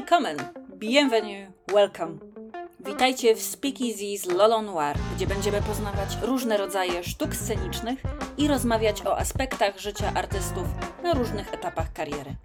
[0.00, 0.36] Willkommen,
[0.76, 2.18] bienvenue, welcome.
[2.80, 8.02] Witajcie w Speakeasy z Lolo Noir, gdzie będziemy poznawać różne rodzaje sztuk scenicznych
[8.38, 10.64] i rozmawiać o aspektach życia artystów
[11.02, 12.36] na różnych etapach kariery.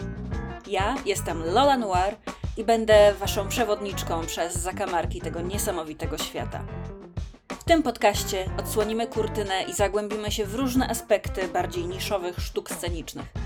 [0.67, 2.15] Ja jestem Lola Noir
[2.57, 6.65] i będę waszą przewodniczką przez zakamarki tego niesamowitego świata.
[7.59, 13.44] W tym podcaście odsłonimy kurtynę i zagłębimy się w różne aspekty bardziej niszowych sztuk scenicznych.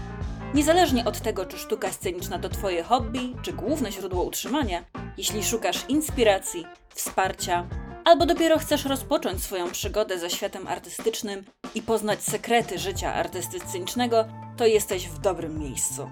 [0.54, 4.86] Niezależnie od tego, czy sztuka sceniczna to Twoje hobby, czy główne źródło utrzymania,
[5.18, 7.68] jeśli szukasz inspiracji, wsparcia,
[8.06, 14.26] albo dopiero chcesz rozpocząć swoją przygodę ze światem artystycznym i poznać sekrety życia artysty scenicznego,
[14.58, 16.10] to jesteś w dobrym miejscu.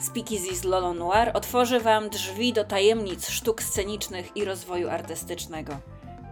[0.00, 5.78] Speakeasy z Lolo Noir otworzy Wam drzwi do tajemnic sztuk scenicznych i rozwoju artystycznego.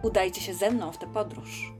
[0.03, 1.73] Udajcie się ze mną w tę podróż.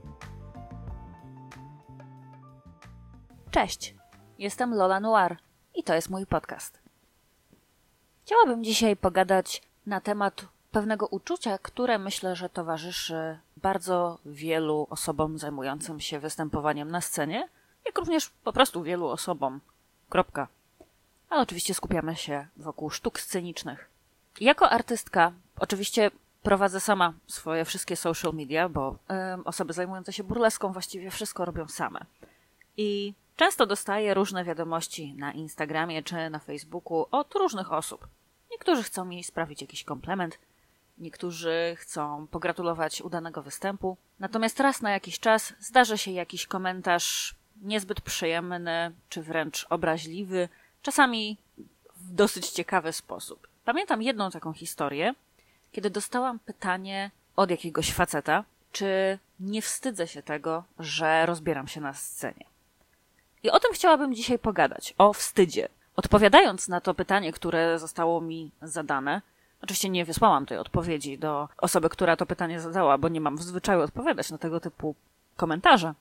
[3.50, 3.95] Cześć,
[4.38, 5.36] jestem Lola Noir
[5.74, 6.78] i to jest mój podcast.
[8.24, 16.00] Chciałabym dzisiaj pogadać na temat pewnego uczucia, które myślę, że towarzyszy bardzo wielu osobom zajmującym
[16.00, 17.48] się występowaniem na scenie,
[17.86, 19.60] jak również po prostu wielu osobom.
[20.08, 20.48] Kropka.
[21.30, 23.90] Ale oczywiście skupiamy się wokół sztuk scenicznych.
[24.40, 26.10] Jako artystka, oczywiście
[26.42, 28.98] prowadzę sama swoje wszystkie social media, bo
[29.34, 32.00] ym, osoby zajmujące się burleską właściwie wszystko robią same.
[32.76, 38.08] I często dostaję różne wiadomości na Instagramie czy na Facebooku od różnych osób.
[38.50, 40.38] Niektórzy chcą mi sprawić jakiś komplement,
[40.98, 48.00] niektórzy chcą pogratulować udanego występu, natomiast raz na jakiś czas zdarzy się jakiś komentarz niezbyt
[48.00, 50.48] przyjemny czy wręcz obraźliwy,
[50.82, 51.36] czasami
[51.96, 53.48] w dosyć ciekawy sposób.
[53.64, 55.14] Pamiętam jedną taką historię,
[55.72, 61.94] kiedy dostałam pytanie od jakiegoś faceta, czy nie wstydzę się tego, że rozbieram się na
[61.94, 62.44] scenie.
[63.46, 65.68] I o tym chciałabym dzisiaj pogadać, o wstydzie.
[65.96, 69.22] Odpowiadając na to pytanie, które zostało mi zadane,
[69.62, 73.42] oczywiście nie wysłałam tej odpowiedzi do osoby, która to pytanie zadała, bo nie mam w
[73.42, 74.94] zwyczaju odpowiadać na tego typu
[75.36, 75.94] komentarze.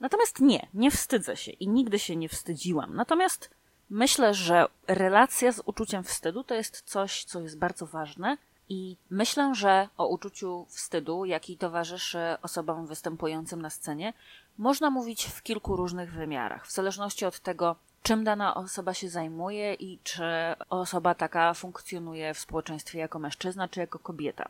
[0.00, 2.94] Natomiast nie, nie wstydzę się i nigdy się nie wstydziłam.
[2.94, 3.50] Natomiast
[3.90, 8.36] myślę, że relacja z uczuciem wstydu to jest coś, co jest bardzo ważne
[8.68, 14.12] i myślę, że o uczuciu wstydu, jaki towarzyszy osobom występującym na scenie,
[14.58, 19.74] można mówić w kilku różnych wymiarach, w zależności od tego, czym dana osoba się zajmuje
[19.74, 20.22] i czy
[20.70, 24.48] osoba taka funkcjonuje w społeczeństwie jako mężczyzna czy jako kobieta.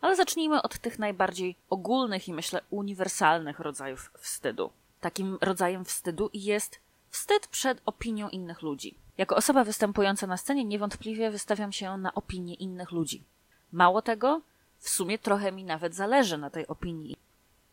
[0.00, 4.70] Ale zacznijmy od tych najbardziej ogólnych i myślę uniwersalnych rodzajów wstydu.
[5.00, 6.80] Takim rodzajem wstydu jest
[7.10, 8.94] wstyd przed opinią innych ludzi.
[9.18, 13.24] Jako osoba występująca na scenie niewątpliwie wystawiam się na opinię innych ludzi.
[13.72, 14.40] Mało tego,
[14.78, 17.16] w sumie trochę mi nawet zależy na tej opinii.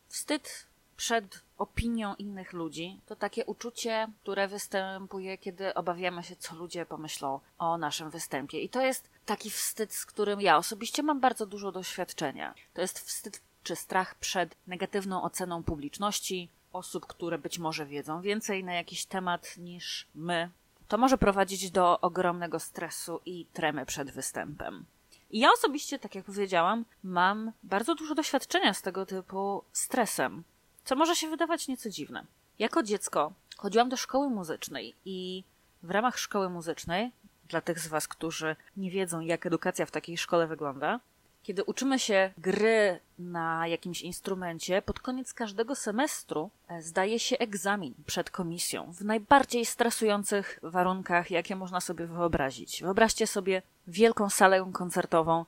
[0.08, 0.66] Wstyd
[0.96, 7.40] przed opinią innych ludzi to takie uczucie, które występuje, kiedy obawiamy się, co ludzie pomyślą
[7.58, 8.60] o naszym występie.
[8.60, 12.54] I to jest taki wstyd, z którym ja osobiście mam bardzo dużo doświadczenia.
[12.74, 18.64] To jest wstyd czy strach przed negatywną oceną publiczności, osób, które być może wiedzą więcej
[18.64, 20.50] na jakiś temat niż my.
[20.88, 24.84] To może prowadzić do ogromnego stresu i tremy przed występem.
[25.30, 30.44] I ja osobiście, tak jak powiedziałam, mam bardzo dużo doświadczenia z tego typu stresem,
[30.84, 32.24] co może się wydawać nieco dziwne.
[32.58, 35.44] Jako dziecko chodziłam do szkoły muzycznej i
[35.82, 37.12] w ramach szkoły muzycznej,
[37.48, 41.00] dla tych z Was, którzy nie wiedzą, jak edukacja w takiej szkole wygląda,
[41.48, 46.50] kiedy uczymy się gry na jakimś instrumencie, pod koniec każdego semestru
[46.80, 52.82] zdaje się egzamin przed komisją w najbardziej stresujących warunkach, jakie można sobie wyobrazić.
[52.82, 55.44] Wyobraźcie sobie wielką salę koncertową,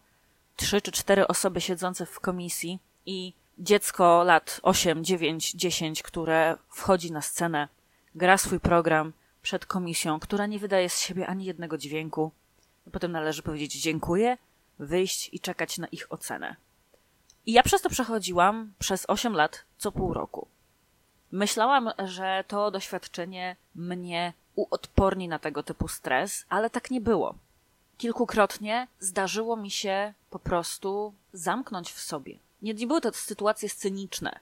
[0.56, 7.12] trzy czy cztery osoby siedzące w komisji i dziecko lat 8, 9, 10, które wchodzi
[7.12, 7.69] na scenę,
[8.15, 9.12] gra swój program
[9.43, 12.31] przed komisją, która nie wydaje z siebie ani jednego dźwięku.
[12.93, 14.38] Potem należy powiedzieć dziękuję,
[14.81, 16.57] wyjść i czekać na ich ocenę.
[17.47, 20.47] I ja przez to przechodziłam przez 8 lat co pół roku.
[21.33, 27.35] Myślałam, że to doświadczenie mnie uodporni na tego typu stres, ale tak nie było.
[27.99, 32.38] Kilkukrotnie zdarzyło mi się po prostu zamknąć w sobie.
[32.62, 34.41] Nie, nie były to sytuacje sceniczne.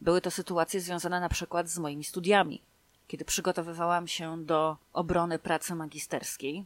[0.00, 2.62] Były to sytuacje związane na przykład z moimi studiami.
[3.08, 6.64] Kiedy przygotowywałam się do obrony pracy magisterskiej,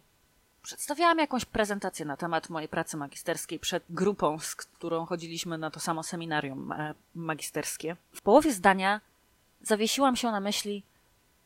[0.64, 5.81] przedstawiałam jakąś prezentację na temat mojej pracy magisterskiej przed grupą, z którą chodziliśmy na to
[5.81, 6.75] samo seminarium
[7.14, 7.96] magisterskie.
[8.12, 9.00] W połowie zdania
[9.62, 10.82] zawiesiłam się na myśli: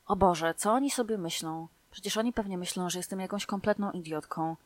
[0.07, 1.69] O Boże, co oni sobie myślą?
[1.91, 4.57] Przecież oni pewnie myślą, że jestem jakąś kompletną idiotką.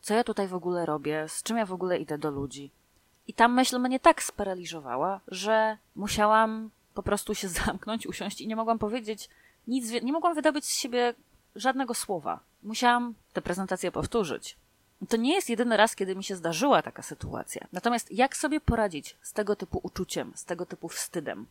[0.00, 1.28] Co ja tutaj w ogóle robię?
[1.28, 2.70] Z czym ja w ogóle idę do ludzi?
[3.26, 8.56] I ta myśl mnie tak sparaliżowała, że musiałam po prostu się zamknąć, usiąść i nie
[8.56, 9.28] mogłam powiedzieć
[9.66, 11.14] nic, nie mogłam wydobyć z siebie
[11.56, 12.40] żadnego słowa.
[12.62, 14.56] Musiałam tę prezentację powtórzyć.
[15.08, 17.66] To nie jest jedyny raz, kiedy mi się zdarzyła taka sytuacja.
[17.72, 21.46] Natomiast jak sobie poradzić z tego typu uczuciem, z tego typu wstydem?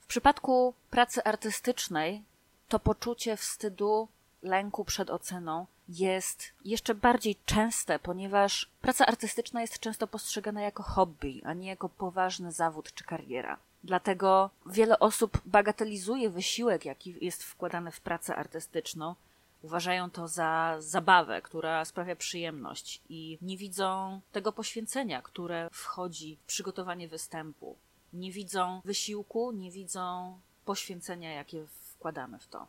[0.00, 2.22] W przypadku pracy artystycznej
[2.68, 4.08] to poczucie wstydu,
[4.42, 11.42] lęku przed oceną jest jeszcze bardziej częste, ponieważ praca artystyczna jest często postrzegana jako hobby,
[11.44, 13.58] a nie jako poważny zawód czy kariera.
[13.84, 19.14] Dlatego wiele osób bagatelizuje wysiłek, jaki jest wkładany w pracę artystyczną,
[19.62, 26.46] uważają to za zabawę, która sprawia przyjemność i nie widzą tego poświęcenia, które wchodzi w
[26.46, 27.76] przygotowanie występu.
[28.12, 32.66] Nie widzą wysiłku, nie widzą poświęcenia, jakie wkładamy w to.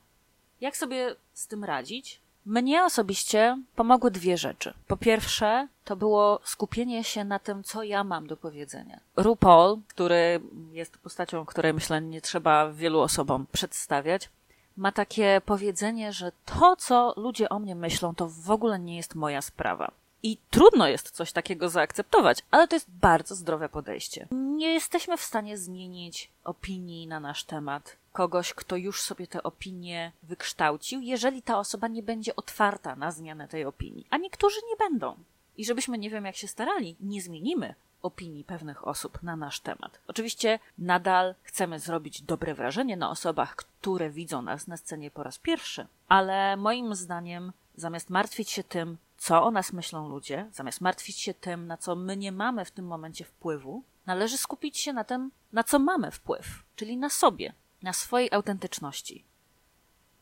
[0.62, 2.22] Jak sobie z tym radzić?
[2.46, 4.74] Mnie osobiście pomogły dwie rzeczy.
[4.88, 9.00] Po pierwsze, to było skupienie się na tym, co ja mam do powiedzenia.
[9.16, 10.42] RuPaul, który
[10.72, 14.30] jest postacią, której myślę nie trzeba wielu osobom przedstawiać,
[14.78, 19.16] ma takie powiedzenie, że to, co ludzie o mnie myślą, to w ogóle nie jest
[19.16, 19.92] moja sprawa.
[20.24, 24.28] I trudno jest coś takiego zaakceptować, ale to jest bardzo zdrowe podejście.
[24.32, 30.12] Nie jesteśmy w stanie zmienić opinii na nasz temat kogoś, kto już sobie tę opinię
[30.24, 34.08] wykształcił, jeżeli ta osoba nie będzie otwarta na zmianę tej opinii.
[34.10, 35.16] A niektórzy nie będą.
[35.58, 37.76] I żebyśmy nie wiem jak się starali, nie zmienimy
[38.08, 40.00] opinii pewnych osób na nasz temat.
[40.08, 45.38] Oczywiście nadal chcemy zrobić dobre wrażenie na osobach, które widzą nas na scenie po raz
[45.38, 51.20] pierwszy, ale moim zdaniem zamiast martwić się tym, co o nas myślą ludzie, zamiast martwić
[51.20, 55.04] się tym, na co my nie mamy w tym momencie wpływu, należy skupić się na
[55.04, 57.54] tym, na co mamy wpływ, czyli na sobie,
[57.84, 59.24] na swojej autentyczności.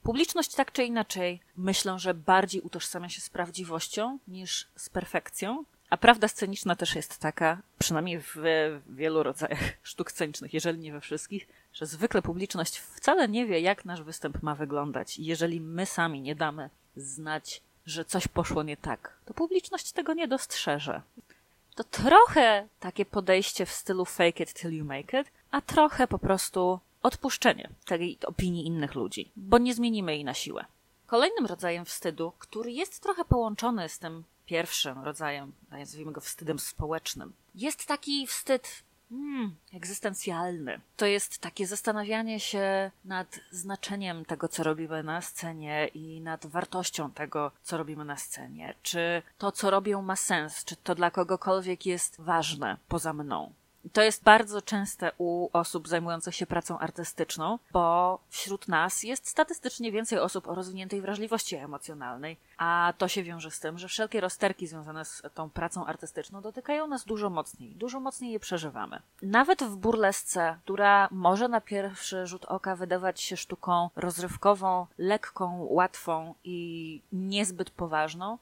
[0.03, 5.63] Publiczność tak czy inaczej myślę, że bardziej utożsamia się z prawdziwością niż z perfekcją,
[5.95, 8.37] a prawda sceniczna też jest taka, przynajmniej w
[8.89, 13.85] wielu rodzajach sztuk scenicznych, jeżeli nie we wszystkich, że zwykle publiczność wcale nie wie, jak
[13.85, 15.19] nasz występ ma wyglądać.
[15.19, 20.13] I jeżeli my sami nie damy znać, że coś poszło nie tak, to publiczność tego
[20.13, 21.01] nie dostrzeże.
[21.75, 26.19] To trochę takie podejście w stylu fake it till you make it, a trochę po
[26.19, 30.65] prostu odpuszczenie tej opinii innych ludzi, bo nie zmienimy jej na siłę.
[31.07, 37.33] Kolejnym rodzajem wstydu, który jest trochę połączony z tym pierwszym rodzajem, nazwijmy go wstydem społecznym,
[37.55, 40.79] jest taki wstyd hmm, egzystencjalny.
[40.97, 47.11] To jest takie zastanawianie się nad znaczeniem tego, co robimy na scenie i nad wartością
[47.11, 48.75] tego, co robimy na scenie.
[48.81, 50.65] Czy to, co robią, ma sens?
[50.65, 53.53] Czy to dla kogokolwiek jest ważne poza mną?
[53.93, 59.91] To jest bardzo częste u osób zajmujących się pracą artystyczną, bo wśród nas jest statystycznie
[59.91, 64.67] więcej osób o rozwiniętej wrażliwości emocjonalnej, a to się wiąże z tym, że wszelkie rozterki
[64.67, 69.01] związane z tą pracą artystyczną dotykają nas dużo mocniej, dużo mocniej je przeżywamy.
[69.21, 76.33] Nawet w burlesce, która może na pierwszy rzut oka wydawać się sztuką rozrywkową, lekką, łatwą
[76.43, 78.37] i niezbyt poważną,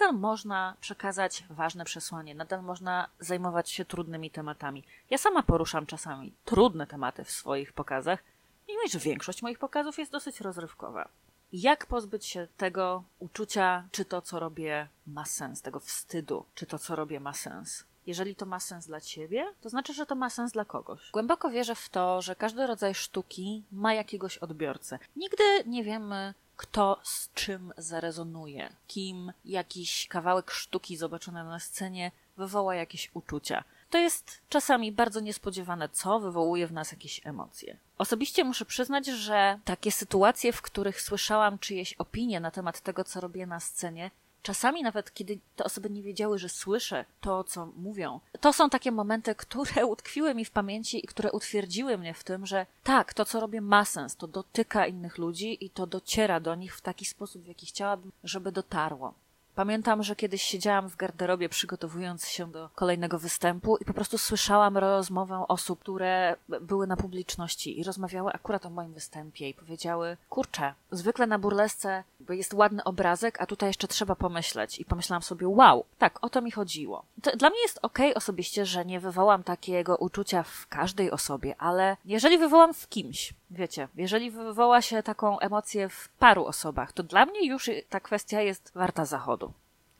[0.00, 4.84] nadal można przekazać ważne przesłanie, nadal można zajmować się trudnymi tematami.
[5.10, 8.24] Ja sama poruszam czasami trudne tematy w swoich pokazach,
[8.68, 11.08] mimo że większość moich pokazów jest dosyć rozrywkowa.
[11.52, 16.78] Jak pozbyć się tego uczucia, czy to, co robię, ma sens, tego wstydu, czy to,
[16.78, 17.84] co robię, ma sens?
[18.06, 21.10] Jeżeli to ma sens dla ciebie, to znaczy, że to ma sens dla kogoś.
[21.10, 24.98] Głęboko wierzę w to, że każdy rodzaj sztuki ma jakiegoś odbiorcę.
[25.16, 32.74] Nigdy nie wiemy, kto z czym zarezonuje, kim jakiś kawałek sztuki zobaczony na scenie wywoła
[32.74, 33.64] jakieś uczucia.
[33.90, 37.76] To jest czasami bardzo niespodziewane, co wywołuje w nas jakieś emocje.
[37.98, 43.20] Osobiście muszę przyznać, że takie sytuacje, w których słyszałam czyjeś opinie na temat tego, co
[43.20, 44.10] robię na scenie,
[44.44, 48.92] czasami nawet kiedy te osoby nie wiedziały, że słyszę to, co mówią, to są takie
[48.92, 53.24] momenty, które utkwiły mi w pamięci i które utwierdziły mnie w tym, że tak, to,
[53.24, 57.04] co robię, ma sens, to dotyka innych ludzi i to dociera do nich w taki
[57.04, 59.14] sposób, w jaki chciałabym, żeby dotarło.
[59.54, 64.78] Pamiętam, że kiedyś siedziałam w garderobie przygotowując się do kolejnego występu i po prostu słyszałam
[64.78, 70.74] rozmowę osób, które były na publiczności i rozmawiały akurat o moim występie i powiedziały, kurczę,
[70.90, 74.80] zwykle na burlesce jest ładny obrazek, a tutaj jeszcze trzeba pomyśleć.
[74.80, 77.04] I pomyślałam sobie, wow, tak, o to mi chodziło.
[77.24, 81.54] To dla mnie jest okej okay osobiście, że nie wywołam takiego uczucia w każdej osobie,
[81.58, 87.02] ale jeżeli wywołam w kimś, wiecie, jeżeli wywoła się taką emocję w paru osobach, to
[87.02, 89.52] dla mnie już ta kwestia jest warta zachodu.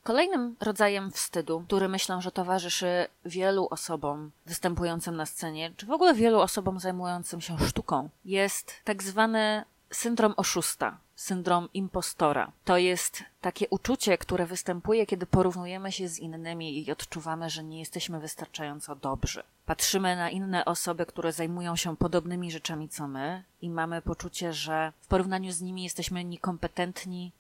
[0.03, 6.15] Kolejnym rodzajem wstydu, który myślę, że towarzyszy wielu osobom występującym na scenie, czy w ogóle
[6.15, 12.53] wielu osobom zajmującym się sztuką, jest tak zwany syndrom oszusta, syndrom impostora.
[12.65, 17.79] To jest takie uczucie, które występuje, kiedy porównujemy się z innymi i odczuwamy, że nie
[17.79, 19.43] jesteśmy wystarczająco dobrzy.
[19.67, 24.93] Patrzymy na inne osoby, które zajmują się podobnymi rzeczami co my i mamy poczucie, że
[25.01, 27.33] w porównaniu z nimi jesteśmy niekompetentni,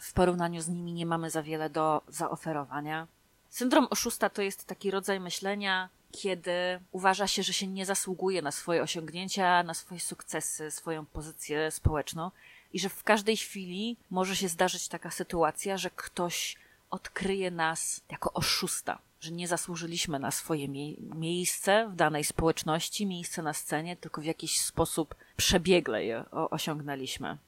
[0.00, 3.06] w porównaniu z nimi nie mamy za wiele do zaoferowania.
[3.50, 8.50] Syndrom oszusta to jest taki rodzaj myślenia, kiedy uważa się, że się nie zasługuje na
[8.50, 12.30] swoje osiągnięcia, na swoje sukcesy, swoją pozycję społeczną
[12.74, 16.56] i że w każdej chwili może się zdarzyć taka sytuacja, że ktoś
[16.90, 23.42] odkryje nas jako oszusta, że nie zasłużyliśmy na swoje mie miejsce w danej społeczności, miejsce
[23.42, 27.38] na scenie, tylko w jakiś sposób przebiegle je osiągnęliśmy.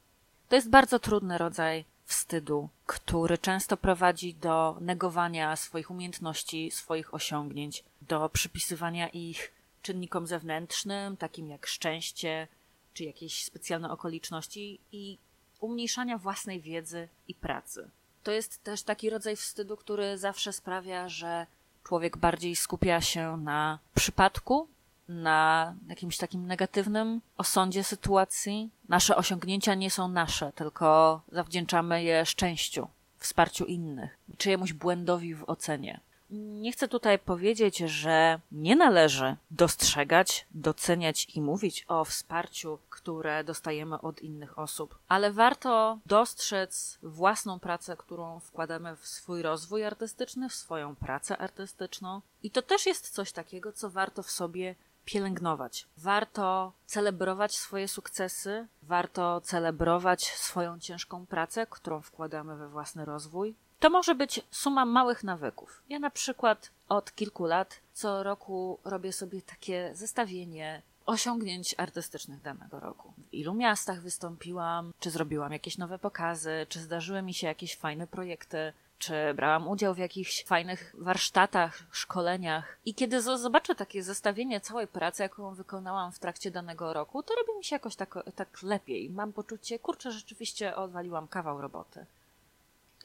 [0.48, 7.84] To jest bardzo trudny rodzaj wstydu, który często prowadzi do negowania swoich umiejętności, swoich osiągnięć,
[8.02, 9.52] do przypisywania ich
[9.82, 12.48] czynnikom zewnętrznym, takim jak szczęście
[12.96, 15.18] czy jakieś specjalne okoliczności i
[15.60, 17.90] umniejszania własnej wiedzy i pracy.
[18.22, 21.46] To jest też taki rodzaj wstydu, który zawsze sprawia, że
[21.84, 24.68] człowiek bardziej skupia się na przypadku,
[25.08, 28.70] na jakimś takim negatywnym osądzie sytuacji.
[28.88, 32.88] Nasze osiągnięcia nie są nasze, tylko zawdzięczamy je szczęściu,
[33.18, 36.00] wsparciu innych, czyjemuś błędowi w ocenie.
[36.30, 44.00] Nie chcę tutaj powiedzieć, że nie należy dostrzegać, doceniać i mówić o wsparciu, które dostajemy
[44.00, 50.54] od innych osób, ale warto dostrzec własną pracę, którą wkładamy w swój rozwój artystyczny, w
[50.54, 52.20] swoją pracę artystyczną.
[52.42, 55.86] I to też jest coś takiego, co warto w sobie pielęgnować.
[55.96, 63.54] Warto celebrować swoje sukcesy, warto celebrować swoją ciężką pracę, którą wkładamy we własny rozwój.
[63.80, 65.82] To może być suma małych nawyków.
[65.88, 72.80] Ja na przykład od kilku lat co roku robię sobie takie zestawienie osiągnięć artystycznych danego
[72.80, 73.12] roku.
[73.30, 78.06] W ilu miastach wystąpiłam, czy zrobiłam jakieś nowe pokazy, czy zdarzyły mi się jakieś fajne
[78.06, 82.78] projekty, czy brałam udział w jakichś fajnych warsztatach, szkoleniach.
[82.86, 87.58] I kiedy zobaczę takie zestawienie całej pracy, jaką wykonałam w trakcie danego roku, to robi
[87.58, 89.10] mi się jakoś tak, tak lepiej.
[89.10, 92.06] Mam poczucie, kurczę, rzeczywiście odwaliłam kawał roboty.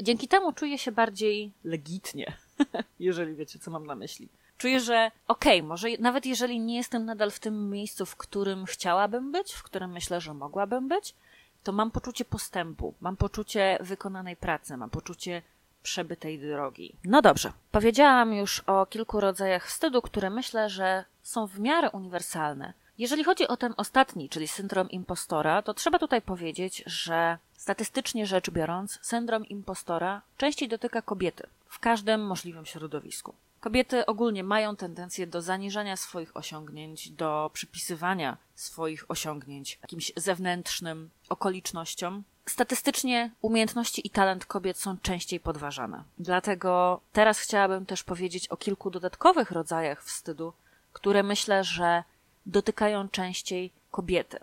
[0.03, 2.33] Dzięki temu czuję się bardziej legitnie,
[2.99, 4.29] jeżeli wiecie, co mam na myśli.
[4.57, 8.65] Czuję, że okej, okay, może nawet jeżeli nie jestem nadal w tym miejscu, w którym
[8.65, 11.15] chciałabym być, w którym myślę, że mogłabym być,
[11.63, 15.41] to mam poczucie postępu, mam poczucie wykonanej pracy, mam poczucie
[15.83, 16.95] przebytej drogi.
[17.03, 22.73] No dobrze, powiedziałam już o kilku rodzajach wstydu, które myślę, że są w miarę uniwersalne.
[22.97, 28.49] Jeżeli chodzi o ten ostatni, czyli syndrom impostora, to trzeba tutaj powiedzieć, że statystycznie rzecz
[28.49, 33.33] biorąc, syndrom impostora częściej dotyka kobiety w każdym możliwym środowisku.
[33.59, 42.23] Kobiety ogólnie mają tendencję do zaniżania swoich osiągnięć, do przypisywania swoich osiągnięć jakimś zewnętrznym okolicznościom.
[42.45, 46.03] Statystycznie umiejętności i talent kobiet są częściej podważane.
[46.19, 50.53] Dlatego teraz chciałabym też powiedzieć o kilku dodatkowych rodzajach wstydu,
[50.93, 52.03] które myślę, że
[52.45, 54.39] dotykają częściej kobiety.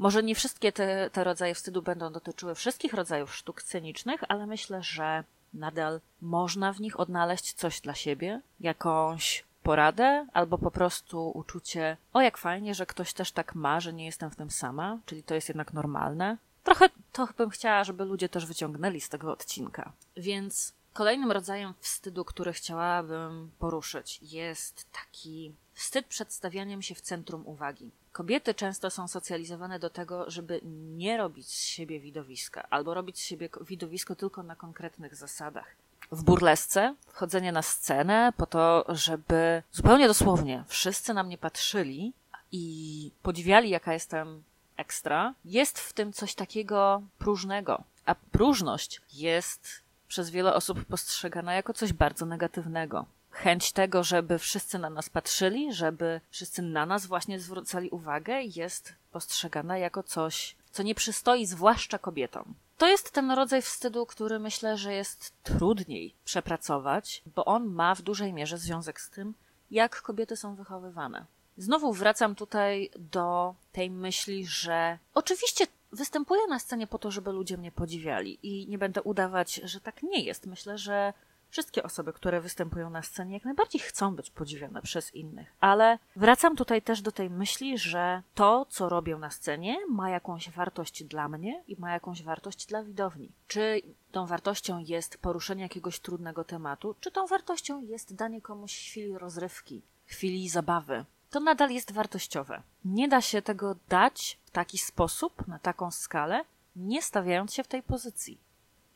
[0.00, 4.82] Może nie wszystkie te, te rodzaje wstydu będą dotyczyły wszystkich rodzajów sztuk scenicznych, ale myślę,
[4.82, 11.96] że nadal można w nich odnaleźć coś dla siebie, jakąś poradę, albo po prostu uczucie,
[12.12, 15.22] o jak fajnie, że ktoś też tak ma, że nie jestem w tym sama, czyli
[15.22, 16.36] to jest jednak normalne.
[16.64, 19.92] Trochę to bym chciała, żeby ludzie też wyciągnęli z tego odcinka.
[20.16, 27.46] Więc kolejnym rodzajem wstydu, który chciałabym poruszyć, jest taki wstyd przed stawianiem się w centrum
[27.46, 27.90] uwagi.
[28.12, 30.60] Kobiety często są socjalizowane do tego, żeby
[30.96, 35.76] nie robić z siebie widowiska, albo robić z siebie widowisko tylko na konkretnych zasadach.
[36.12, 42.12] W burlesce wchodzenie na scenę po to, żeby zupełnie dosłownie wszyscy na mnie patrzyli
[42.52, 44.42] i podziwiali, jaka jestem
[44.76, 47.84] ekstra, jest w tym coś takiego próżnego.
[48.06, 53.06] A próżność jest przez wiele osób postrzegana jako coś bardzo negatywnego
[53.40, 58.94] chęć tego, żeby wszyscy na nas patrzyli, żeby wszyscy na nas właśnie zwracali uwagę, jest
[59.12, 62.54] postrzegana jako coś, co nie przystoi zwłaszcza kobietom.
[62.78, 68.02] To jest ten rodzaj wstydu, który myślę, że jest trudniej przepracować, bo on ma w
[68.02, 69.34] dużej mierze związek z tym,
[69.70, 71.26] jak kobiety są wychowywane.
[71.56, 77.56] Znowu wracam tutaj do tej myśli, że oczywiście występuję na scenie po to, żeby ludzie
[77.56, 80.46] mnie podziwiali i nie będę udawać, że tak nie jest.
[80.46, 81.12] Myślę, że
[81.50, 85.52] Wszystkie osoby, które występują na scenie, jak najbardziej chcą być podziwiane przez innych.
[85.60, 90.50] Ale wracam tutaj też do tej myśli, że to, co robię na scenie, ma jakąś
[90.50, 93.32] wartość dla mnie i ma jakąś wartość dla widowni.
[93.46, 99.18] Czy tą wartością jest poruszenie jakiegoś trudnego tematu, czy tą wartością jest danie komuś chwili
[99.18, 101.04] rozrywki, chwili zabawy.
[101.30, 102.62] To nadal jest wartościowe.
[102.84, 106.44] Nie da się tego dać w taki sposób, na taką skalę,
[106.76, 108.38] nie stawiając się w tej pozycji.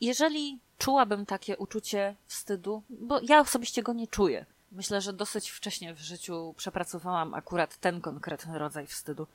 [0.00, 4.46] Jeżeli czułabym takie uczucie wstydu, bo ja osobiście go nie czuję.
[4.72, 9.26] Myślę, że dosyć wcześnie w życiu przepracowałam akurat ten konkretny rodzaj wstydu,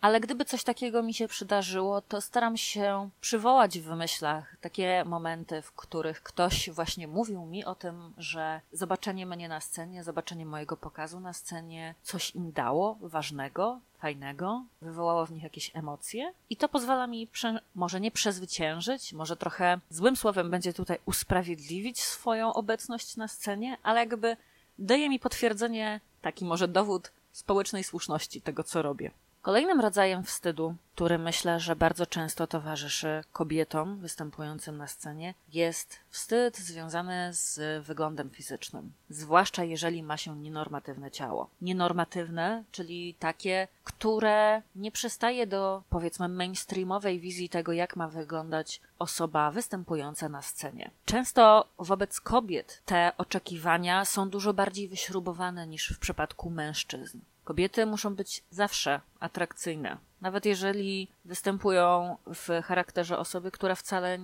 [0.00, 5.62] ale gdyby coś takiego mi się przydarzyło, to staram się przywołać w myślach takie momenty,
[5.62, 10.76] w których ktoś właśnie mówił mi o tym, że zobaczenie mnie na scenie, zobaczenie mojego
[10.76, 16.68] pokazu na scenie coś im dało ważnego, fajnego, wywołało w nich jakieś emocje i to
[16.68, 23.16] pozwala mi prze, może nie przezwyciężyć, może trochę złym słowem będzie tutaj usprawiedliwić swoją obecność
[23.16, 24.36] na scenie, ale jakby
[24.78, 29.10] daje mi potwierdzenie, taki może dowód społecznej słuszności tego, co robię.
[29.46, 36.58] Kolejnym rodzajem wstydu, który myślę, że bardzo często towarzyszy kobietom występującym na scenie, jest wstyd
[36.58, 41.50] związany z wyglądem fizycznym, zwłaszcza jeżeli ma się nienormatywne ciało.
[41.62, 49.50] Nienormatywne, czyli takie, które nie przystaje do powiedzmy mainstreamowej wizji tego, jak ma wyglądać osoba
[49.50, 50.90] występująca na scenie.
[51.04, 57.18] Często wobec kobiet te oczekiwania są dużo bardziej wyśrubowane niż w przypadku mężczyzn.
[57.46, 59.96] Kobiety muszą być zawsze atrakcyjne.
[60.20, 64.18] Nawet jeżeli występują w charakterze osoby, która wcale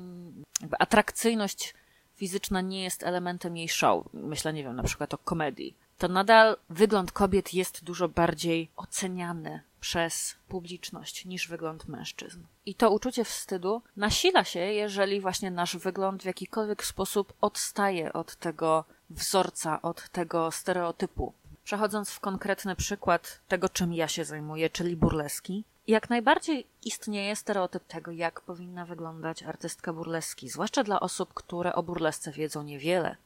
[0.78, 1.74] atrakcyjność
[2.16, 4.06] fizyczna nie jest elementem jej show.
[4.12, 5.76] Myślę, nie wiem, na przykład o komedii.
[5.98, 12.42] To nadal wygląd kobiet jest dużo bardziej oceniany przez publiczność niż wygląd mężczyzn.
[12.66, 18.36] I to uczucie wstydu nasila się, jeżeli właśnie nasz wygląd w jakikolwiek sposób odstaje od
[18.36, 21.32] tego wzorca, od tego stereotypu
[21.64, 27.84] Przechodząc w konkretny przykład tego, czym ja się zajmuję, czyli burleski, jak najbardziej istnieje stereotyp
[27.86, 33.16] tego, jak powinna wyglądać artystka burleski, zwłaszcza dla osób, które o burlesce wiedzą niewiele.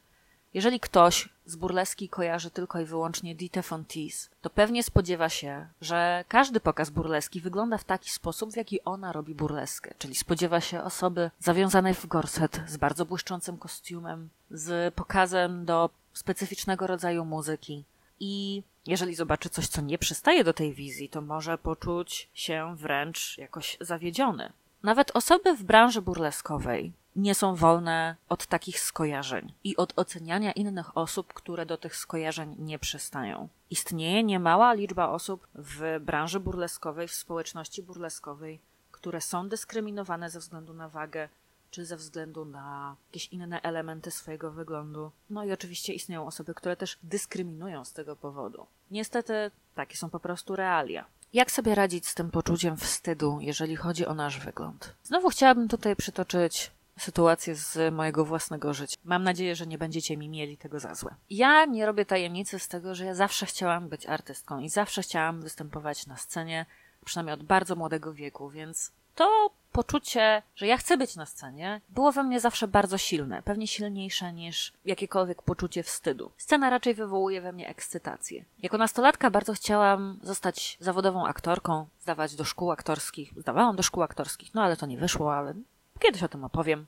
[0.53, 6.25] Jeżeli ktoś z burleski kojarzy tylko i wyłącznie Dite Fontis, to pewnie spodziewa się, że
[6.27, 10.83] każdy pokaz burleski wygląda w taki sposób, w jaki ona robi burleskę, czyli spodziewa się
[10.83, 17.83] osoby zawiązanej w gorset z bardzo błyszczącym kostiumem, z pokazem do specyficznego rodzaju muzyki,
[18.19, 23.37] i jeżeli zobaczy coś, co nie przystaje do tej wizji, to może poczuć się wręcz
[23.37, 24.53] jakoś zawiedziony.
[24.83, 30.97] Nawet osoby w branży burleskowej nie są wolne od takich skojarzeń i od oceniania innych
[30.97, 33.49] osób, które do tych skojarzeń nie przystają.
[33.69, 38.59] Istnieje niemała liczba osób w branży burleskowej, w społeczności burleskowej,
[38.91, 41.29] które są dyskryminowane ze względu na wagę,
[41.71, 45.11] czy ze względu na jakieś inne elementy swojego wyglądu.
[45.29, 48.65] No i oczywiście istnieją osoby, które też dyskryminują z tego powodu.
[48.91, 51.05] Niestety takie są po prostu realia.
[51.33, 54.93] Jak sobie radzić z tym poczuciem wstydu, jeżeli chodzi o nasz wygląd?
[55.03, 58.97] Znowu chciałabym tutaj przytoczyć sytuację z mojego własnego życia.
[59.03, 61.15] Mam nadzieję, że nie będziecie mi mieli tego za złe.
[61.29, 65.41] Ja nie robię tajemnicy z tego, że ja zawsze chciałam być artystką i zawsze chciałam
[65.41, 66.65] występować na scenie,
[67.05, 72.11] przynajmniej od bardzo młodego wieku, więc to poczucie, że ja chcę być na scenie, było
[72.11, 76.31] we mnie zawsze bardzo silne, pewnie silniejsze niż jakiekolwiek poczucie wstydu.
[76.37, 78.45] Scena raczej wywołuje we mnie ekscytację.
[78.59, 83.33] Jako nastolatka bardzo chciałam zostać zawodową aktorką, zdawać do szkół aktorskich.
[83.37, 85.53] Zdawałam do szkół aktorskich, no ale to nie wyszło, ale
[85.99, 86.85] kiedyś o tym opowiem.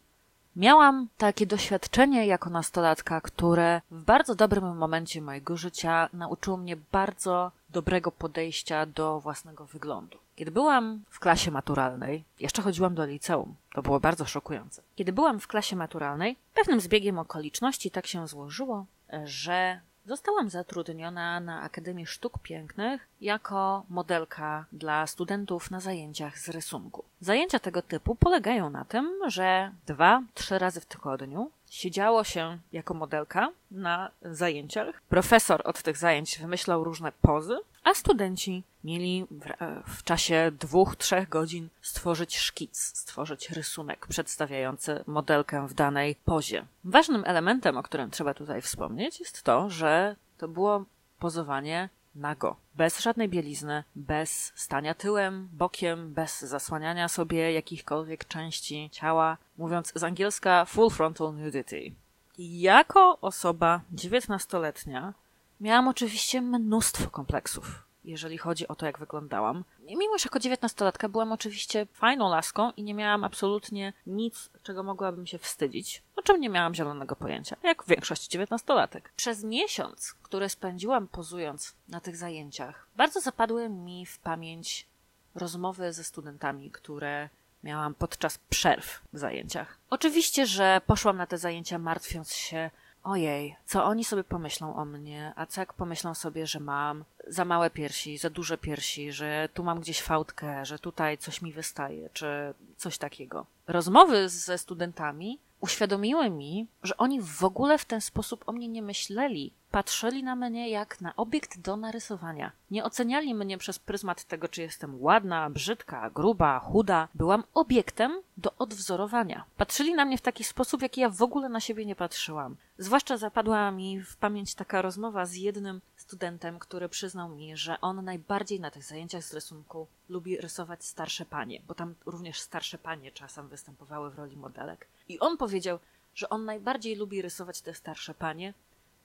[0.56, 7.52] Miałam takie doświadczenie jako nastolatka, które w bardzo dobrym momencie mojego życia nauczyło mnie bardzo
[7.69, 10.17] dobrego podejścia do własnego wyglądu.
[10.39, 14.82] Kiedy byłam w klasie maturalnej, jeszcze chodziłam do liceum, to było bardzo szokujące.
[14.95, 18.86] Kiedy byłam w klasie maturalnej, pewnym zbiegiem okoliczności tak się złożyło,
[19.23, 27.04] że Zostałam zatrudniona na Akademii Sztuk Pięknych jako modelka dla studentów na zajęciach z rysunku.
[27.21, 32.93] Zajęcia tego typu polegają na tym, że dwa, trzy razy w tygodniu siedziało się jako
[32.93, 35.01] modelka na zajęciach.
[35.01, 41.29] Profesor od tych zajęć wymyślał różne pozy, a studenci mieli w, w, czasie dwóch, trzech
[41.29, 46.65] godzin stworzyć szkic, stworzyć rysunek przedstawiający modelkę w danej pozie.
[46.84, 50.86] Ważnym elementem, o którym trzeba tutaj wspomnieć, jest to, że to było
[51.19, 59.37] pozowanie nago, bez żadnej bielizny, bez stania tyłem, bokiem, bez zasłaniania sobie jakichkolwiek części ciała,
[59.57, 61.91] mówiąc z angielska full frontal nudity.
[62.37, 65.13] Jako osoba dziewiętnastoletnia
[65.61, 69.63] miałam oczywiście mnóstwo kompleksów jeżeli chodzi o to, jak wyglądałam.
[69.79, 75.27] Mimo, że jako dziewiętnastolatka byłam oczywiście fajną laską i nie miałam absolutnie nic, czego mogłabym
[75.27, 79.12] się wstydzić, o czym nie miałam zielonego pojęcia, jak większość dziewiętnastolatek.
[79.15, 84.88] Przez miesiąc, który spędziłam pozując na tych zajęciach, bardzo zapadły mi w pamięć
[85.35, 87.29] rozmowy ze studentami, które
[87.63, 89.77] miałam podczas przerw w zajęciach.
[89.89, 92.69] Oczywiście, że poszłam na te zajęcia martwiąc się
[93.03, 97.45] ojej, co oni sobie pomyślą o mnie, a co jak pomyślą sobie, że mam za
[97.45, 102.09] małe piersi, za duże piersi, że tu mam gdzieś fałdkę, że tutaj coś mi wystaje,
[102.13, 103.45] czy coś takiego.
[103.67, 108.81] Rozmowy ze studentami uświadomiły mi, że oni w ogóle w ten sposób o mnie nie
[108.81, 112.51] myśleli, patrzyli na mnie jak na obiekt do narysowania.
[112.71, 117.08] Nie oceniali mnie przez pryzmat tego, czy jestem ładna, brzydka, gruba, chuda.
[117.15, 119.45] Byłam obiektem do odwzorowania.
[119.58, 122.55] Patrzyli na mnie w taki sposób, jaki ja w ogóle na siebie nie patrzyłam.
[122.77, 128.05] Zwłaszcza zapadła mi w pamięć taka rozmowa z jednym studentem, który przyznał mi, że on
[128.05, 133.12] najbardziej na tych zajęciach z rysunku lubi rysować starsze panie, bo tam również starsze panie
[133.12, 134.88] czasem występowały w roli modelek.
[135.10, 135.79] I on powiedział,
[136.15, 138.53] że on najbardziej lubi rysować te starsze panie,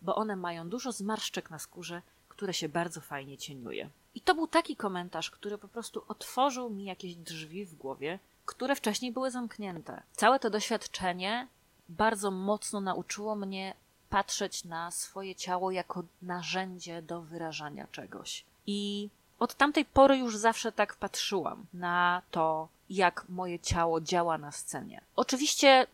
[0.04, 3.88] bo one mają dużo zmarszczek na skórze, które się bardzo fajnie cieniuje.
[4.14, 8.76] I to był taki komentarz, który po prostu otworzył mi jakieś drzwi w głowie, które
[8.76, 10.02] wcześniej były zamknięte.
[10.12, 11.48] Całe to doświadczenie
[11.88, 13.74] bardzo mocno nauczyło mnie
[14.10, 18.44] patrzeć na swoje ciało jako narzędzie do wyrażania czegoś.
[18.66, 24.52] I od tamtej pory już zawsze tak patrzyłam na to, jak moje ciało działa na
[24.52, 25.00] scenie.
[25.16, 25.86] Oczywiście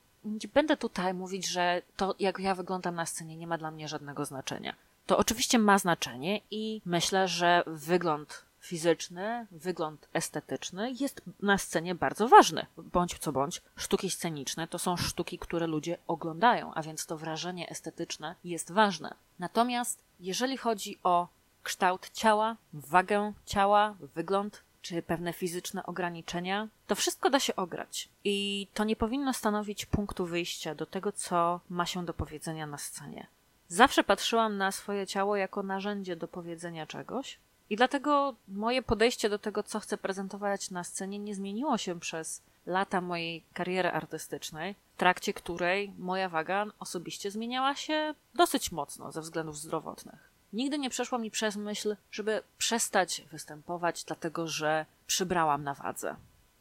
[0.55, 4.25] będę tutaj mówić, że to, jak ja wyglądam na scenie, nie ma dla mnie żadnego
[4.25, 4.75] znaczenia.
[5.07, 12.29] To oczywiście ma znaczenie i myślę, że wygląd fizyczny, wygląd estetyczny jest na scenie bardzo
[12.29, 12.67] ważny.
[12.77, 17.71] Bądź co bądź, sztuki sceniczne to są sztuki, które ludzie oglądają, a więc to wrażenie
[17.71, 19.15] estetyczne jest ważne.
[19.39, 21.29] Natomiast jeżeli chodzi o
[21.63, 28.09] kształt ciała, wagę ciała, wygląd czy pewne fizyczne ograniczenia, to wszystko da się ograć.
[28.25, 32.79] I to nie powinno stanowić punktu wyjścia do tego, co ma się do powiedzenia na
[32.79, 33.27] scenie.
[33.69, 37.39] Zawsze patrzyłam na swoje ciało jako narzędzie do powiedzenia czegoś,
[37.71, 42.43] i dlatego moje podejście do tego, co chcę prezentować na scenie, nie zmieniło się przez
[42.67, 49.21] lata mojej kariery artystycznej, w trakcie której moja waga osobiście zmieniała się dosyć mocno ze
[49.21, 50.30] względów zdrowotnych.
[50.53, 56.17] Nigdy nie przeszło mi przez myśl, żeby przestać występować, dlatego że przybrałam na wadze.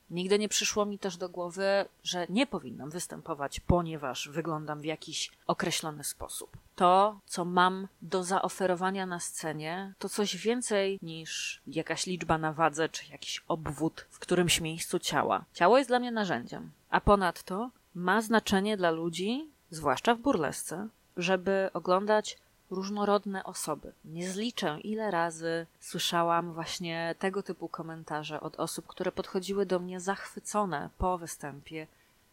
[0.10, 5.32] Nigdy nie przyszło mi też do głowy, że nie powinnam występować, ponieważ wyglądam w jakiś
[5.48, 6.58] określony sposób.
[6.76, 12.90] To, co mam do zaoferowania na scenie, to coś więcej niż jakaś liczba na wadze
[12.90, 15.46] czy jakiś obwód w którymś miejscu ciała.
[15.54, 21.70] Ciało jest dla mnie narzędziem, a ponadto ma znaczenie dla ludzi, zwłaszcza w burlesce, żeby
[21.74, 22.38] oglądać
[22.72, 23.94] różnorodne osoby.
[24.06, 30.00] Nie zliczę, ile razy słyszałam właśnie tego typu komentarze od osób, które podchodziły do mnie
[30.00, 31.88] zachwycone po występie,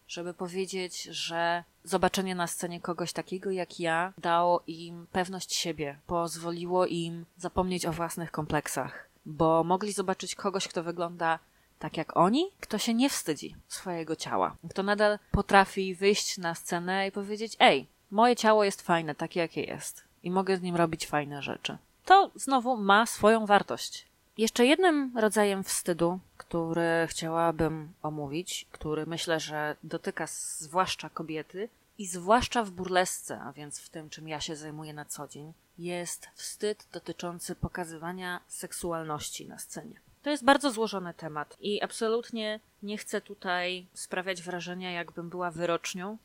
[0.09, 6.87] żeby powiedzieć, że zobaczenie na scenie kogoś takiego jak ja dało im pewność siebie, pozwoliło
[6.87, 11.39] im zapomnieć o własnych kompleksach, bo mogli zobaczyć kogoś, kto wygląda
[11.79, 17.09] tak jak oni, kto się nie wstydzi swojego ciała, kto nadal potrafi wyjść na scenę
[17.09, 21.07] i powiedzieć: Ej, moje ciało jest fajne, takie jakie jest i mogę z nim robić
[21.07, 21.79] fajne rzeczy.
[22.05, 24.07] To znowu ma swoją wartość.
[24.39, 32.65] Jeszcze jednym rodzajem wstydu, który chciałabym omówić, który myślę, że dotyka zwłaszcza kobiety i zwłaszcza
[32.65, 36.87] w burlesce, a więc w tym, czym ja się zajmuję na co dzień, jest wstyd
[36.93, 40.01] dotyczący pokazywania seksualności na scenie.
[40.23, 46.19] To jest bardzo złożony temat i absolutnie nie chcę tutaj sprawiać wrażenia, jakbym była wyrocznią,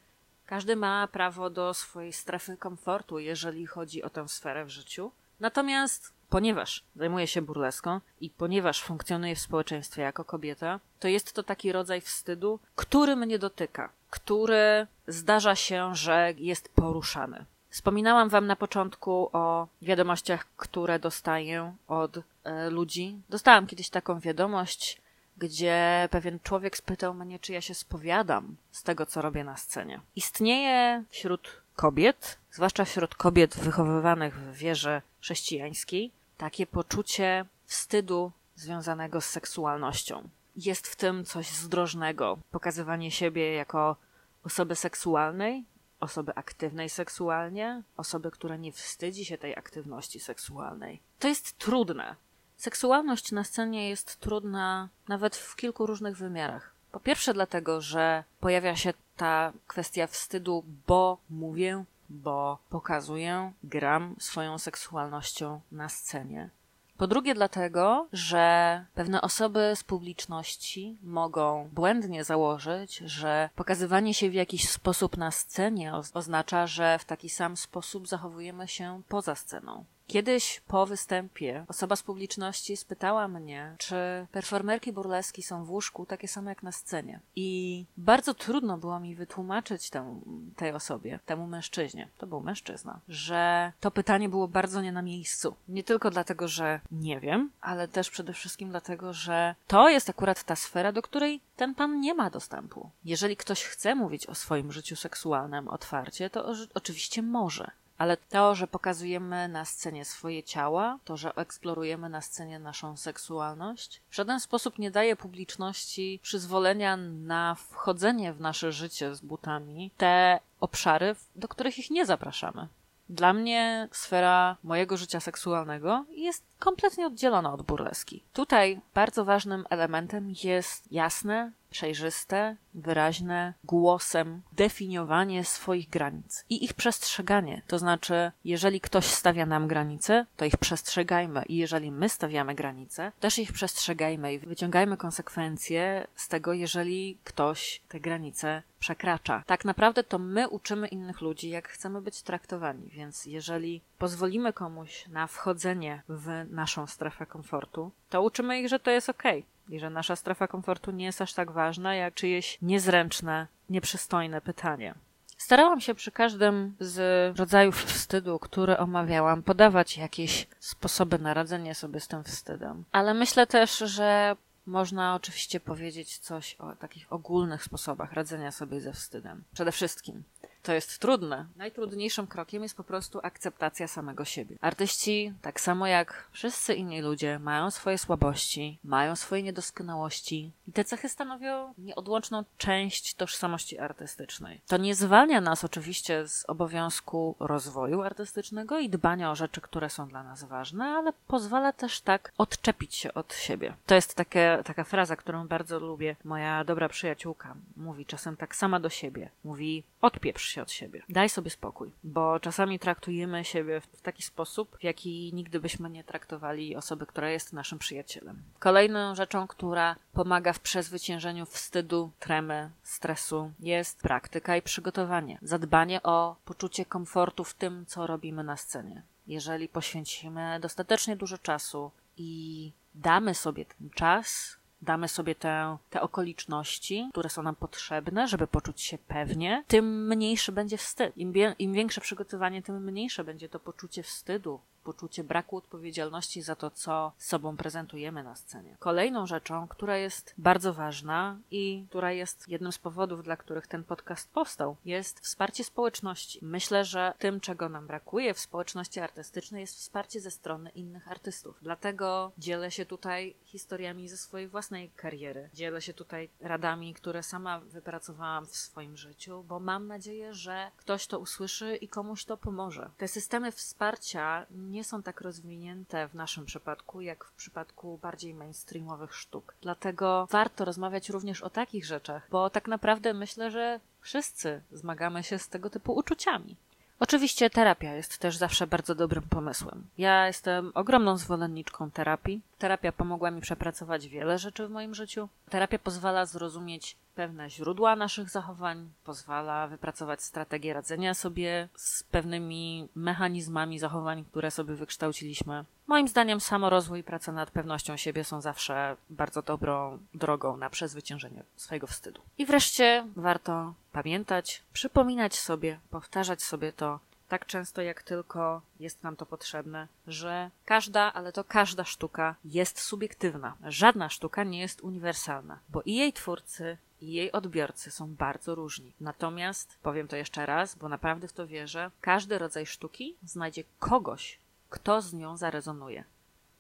[0.51, 5.11] każdy ma prawo do swojej strefy komfortu, jeżeli chodzi o tę sferę w życiu.
[5.39, 11.43] Natomiast, ponieważ zajmuję się burleską i ponieważ funkcjonuję w społeczeństwie jako kobieta, to jest to
[11.43, 17.45] taki rodzaj wstydu, który mnie dotyka, który zdarza się, że jest poruszany.
[17.69, 23.21] Wspominałam Wam na początku o wiadomościach, które dostaję od e, ludzi.
[23.29, 25.01] Dostałam kiedyś taką wiadomość,
[25.37, 29.99] gdzie pewien człowiek spytał mnie, czy ja się spowiadam z tego, co robię na scenie.
[30.15, 39.25] Istnieje wśród kobiet, zwłaszcza wśród kobiet wychowywanych w wierze chrześcijańskiej, takie poczucie wstydu związanego z
[39.25, 40.29] seksualnością.
[40.55, 42.37] Jest w tym coś zdrożnego.
[42.51, 43.95] Pokazywanie siebie jako
[44.43, 45.65] osoby seksualnej,
[45.99, 50.99] osoby aktywnej seksualnie, osoby, która nie wstydzi się tej aktywności seksualnej.
[51.19, 52.15] To jest trudne.
[52.61, 56.73] Seksualność na scenie jest trudna nawet w kilku różnych wymiarach.
[56.91, 64.57] Po pierwsze, dlatego, że pojawia się ta kwestia wstydu, bo mówię, bo pokazuję, gram swoją
[64.57, 66.49] seksualnością na scenie.
[66.97, 74.33] Po drugie, dlatego, że pewne osoby z publiczności mogą błędnie założyć, że pokazywanie się w
[74.33, 79.85] jakiś sposób na scenie oznacza, że w taki sam sposób zachowujemy się poza sceną.
[80.11, 83.95] Kiedyś po występie osoba z publiczności spytała mnie, czy
[84.31, 87.19] performerki burleski są w łóżku takie same jak na scenie.
[87.35, 90.21] I bardzo trudno było mi wytłumaczyć temu,
[90.55, 95.55] tej osobie, temu mężczyźnie, to był mężczyzna, że to pytanie było bardzo nie na miejscu.
[95.67, 100.43] Nie tylko dlatego, że nie wiem, ale też przede wszystkim dlatego, że to jest akurat
[100.43, 102.89] ta sfera, do której ten pan nie ma dostępu.
[103.05, 107.71] Jeżeli ktoś chce mówić o swoim życiu seksualnym otwarcie, to oczywiście może
[108.01, 114.01] ale to, że pokazujemy na scenie swoje ciała, to, że eksplorujemy na scenie naszą seksualność,
[114.09, 120.39] w żaden sposób nie daje publiczności przyzwolenia na wchodzenie w nasze życie z butami te
[120.59, 122.67] obszary, do których ich nie zapraszamy.
[123.09, 128.23] Dla mnie sfera mojego życia seksualnego jest kompletnie oddzielona od burleski.
[128.33, 137.61] Tutaj bardzo ważnym elementem jest jasne, przejrzyste, wyraźne głosem definiowanie swoich granic i ich przestrzeganie.
[137.67, 143.11] To znaczy, jeżeli ktoś stawia nam granice, to ich przestrzegajmy i jeżeli my stawiamy granice,
[143.19, 149.43] też ich przestrzegajmy i wyciągajmy konsekwencje z tego, jeżeli ktoś te granice przekracza.
[149.47, 155.07] Tak naprawdę to my uczymy innych ludzi, jak chcemy być traktowani, więc jeżeli pozwolimy komuś
[155.07, 159.23] na wchodzenie w naszą strefę komfortu, to uczymy ich, że to jest ok
[159.71, 164.93] i że nasza strefa komfortu nie jest aż tak ważna, jak czyjeś niezręczne, nieprzystojne pytanie.
[165.37, 171.99] Starałam się przy każdym z rodzajów wstydu, który omawiałam, podawać jakieś sposoby na radzenie sobie
[171.99, 172.83] z tym wstydem.
[172.91, 178.93] Ale myślę też, że można oczywiście powiedzieć coś o takich ogólnych sposobach radzenia sobie ze
[178.93, 179.43] wstydem.
[179.53, 180.23] Przede wszystkim
[180.63, 181.45] to jest trudne.
[181.55, 184.57] Najtrudniejszym krokiem jest po prostu akceptacja samego siebie.
[184.61, 190.83] Artyści, tak samo jak wszyscy inni ludzie, mają swoje słabości, mają swoje niedoskonałości i te
[190.83, 194.61] cechy stanowią nieodłączną część tożsamości artystycznej.
[194.67, 200.07] To nie zwalnia nas oczywiście z obowiązku rozwoju artystycznego i dbania o rzeczy, które są
[200.07, 203.73] dla nas ważne, ale pozwala też tak odczepić się od siebie.
[203.85, 206.15] To jest takie, taka fraza, którą bardzo lubię.
[206.23, 209.29] Moja dobra przyjaciółka mówi czasem tak sama do siebie.
[209.43, 211.03] Mówi, odpieprz się od siebie.
[211.09, 216.03] Daj sobie spokój, bo czasami traktujemy siebie w taki sposób, w jaki nigdy byśmy nie
[216.03, 218.43] traktowali osoby, która jest naszym przyjacielem.
[218.59, 225.39] Kolejną rzeczą, która pomaga w przezwyciężeniu wstydu, tremy, stresu, jest praktyka i przygotowanie.
[225.41, 229.03] Zadbanie o poczucie komfortu w tym, co robimy na scenie.
[229.27, 237.09] Jeżeli poświęcimy dostatecznie dużo czasu i damy sobie ten czas, damy sobie te, te okoliczności,
[237.11, 241.17] które są nam potrzebne, żeby poczuć się pewnie, tym mniejszy będzie wstyd.
[241.17, 246.71] Im, Im większe przygotowanie, tym mniejsze będzie to poczucie wstydu, poczucie braku odpowiedzialności za to,
[246.71, 248.75] co sobą prezentujemy na scenie.
[248.79, 253.83] Kolejną rzeczą, która jest bardzo ważna i która jest jednym z powodów, dla których ten
[253.83, 256.39] podcast powstał, jest wsparcie społeczności.
[256.41, 261.57] Myślę, że tym, czego nam brakuje w społeczności artystycznej, jest wsparcie ze strony innych artystów.
[261.61, 265.49] Dlatego dzielę się tutaj historiami ze swojej własnej kariery.
[265.53, 271.07] Dzielę się tutaj radami, które sama wypracowałam w swoim życiu, bo mam nadzieję, że ktoś
[271.07, 272.89] to usłyszy i komuś to pomoże.
[272.97, 279.15] Te systemy wsparcia nie są tak rozwinięte w naszym przypadku, jak w przypadku bardziej mainstreamowych
[279.15, 279.53] sztuk.
[279.61, 285.39] Dlatego warto rozmawiać również o takich rzeczach, bo tak naprawdę myślę, że wszyscy zmagamy się
[285.39, 286.55] z tego typu uczuciami.
[286.99, 289.87] Oczywiście terapia jest też zawsze bardzo dobrym pomysłem.
[289.97, 292.41] Ja jestem ogromną zwolenniczką terapii.
[292.61, 295.29] Terapia pomogła mi przepracować wiele rzeczy w moim życiu.
[295.49, 303.79] Terapia pozwala zrozumieć pewne źródła naszych zachowań, pozwala wypracować strategię radzenia sobie z pewnymi mechanizmami
[303.79, 305.65] zachowań, które sobie wykształciliśmy.
[305.87, 311.43] Moim zdaniem samorozwój i praca nad pewnością siebie są zawsze bardzo dobrą drogą na przezwyciężenie
[311.55, 312.21] swojego wstydu.
[312.37, 316.99] I wreszcie warto pamiętać, przypominać sobie, powtarzać sobie to
[317.31, 322.79] tak często jak tylko jest nam to potrzebne, że każda, ale to każda sztuka jest
[322.79, 323.55] subiektywna.
[323.63, 328.93] Żadna sztuka nie jest uniwersalna, bo i jej twórcy, i jej odbiorcy są bardzo różni.
[329.01, 334.39] Natomiast, powiem to jeszcze raz, bo naprawdę w to wierzę, każdy rodzaj sztuki znajdzie kogoś,
[334.69, 336.03] kto z nią zarezonuje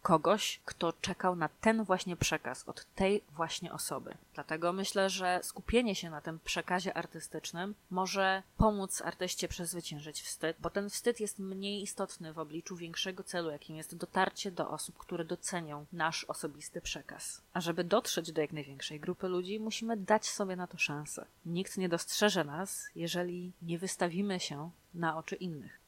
[0.01, 4.17] kogoś, kto czekał na ten właśnie przekaz od tej właśnie osoby.
[4.33, 10.69] Dlatego myślę, że skupienie się na tym przekazie artystycznym może pomóc artyście przezwyciężyć wstyd, bo
[10.69, 15.25] ten wstyd jest mniej istotny w obliczu większego celu, jakim jest dotarcie do osób, które
[15.25, 17.41] docenią nasz osobisty przekaz.
[17.53, 21.25] A żeby dotrzeć do jak największej grupy ludzi, musimy dać sobie na to szansę.
[21.45, 25.80] Nikt nie dostrzeże nas, jeżeli nie wystawimy się na oczy innych.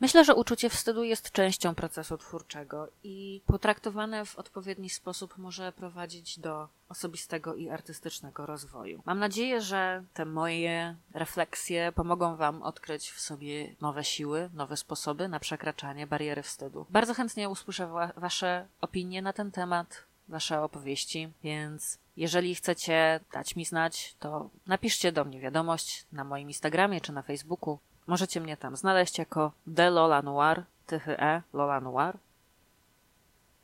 [0.00, 6.38] Myślę, że uczucie wstydu jest częścią procesu twórczego i potraktowane w odpowiedni sposób może prowadzić
[6.38, 9.02] do osobistego i artystycznego rozwoju.
[9.04, 15.28] Mam nadzieję, że te moje refleksje pomogą Wam odkryć w sobie nowe siły, nowe sposoby
[15.28, 16.86] na przekraczanie bariery wstydu.
[16.90, 23.56] Bardzo chętnie usłyszę wa Wasze opinie na ten temat, Wasze opowieści, więc jeżeli chcecie dać
[23.56, 27.78] mi znać, to napiszcie do mnie wiadomość na moim Instagramie czy na Facebooku.
[28.06, 32.18] Możecie mnie tam znaleźć jako The Lola Noir, tychy E, Lola Noir.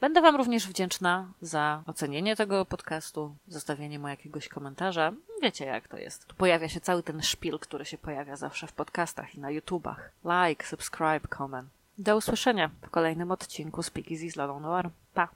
[0.01, 5.13] Będę Wam również wdzięczna za ocenienie tego podcastu, zostawienie mu jakiegoś komentarza.
[5.43, 6.27] Wiecie, jak to jest.
[6.27, 10.11] Tu pojawia się cały ten szpil, który się pojawia zawsze w podcastach i na YouTubach.
[10.25, 11.69] Like, subscribe, comment.
[11.99, 14.91] Do usłyszenia w kolejnym odcinku Speakeasy z Lolą Noir.
[15.15, 15.29] Pa!